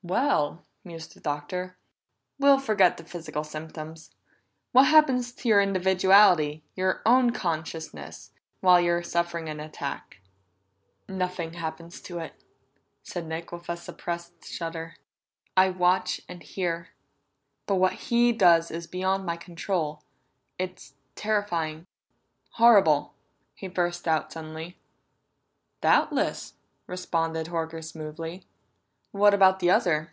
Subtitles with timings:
[0.00, 1.76] "Well," mused the Doctor,
[2.38, 4.14] "we'll forget the physical symptoms.
[4.70, 8.30] What happens to your individuality, your own consciousness,
[8.60, 10.20] while you're suffering an attack?"
[11.08, 12.34] "Nothing happens to it,"
[13.02, 14.94] said Nick with a suppressed shudder.
[15.56, 16.90] "I watch and hear,
[17.66, 20.04] but what he does is beyond my control.
[20.60, 21.86] It's terrifying
[22.52, 23.14] horrible!"
[23.52, 24.78] he burst out suddenly.
[25.80, 26.54] "Doubtless,"
[26.86, 28.46] responded Horker smoothly.
[29.10, 30.12] "What about the other?